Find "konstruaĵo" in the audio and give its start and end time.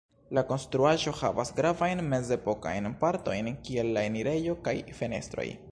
0.51-1.13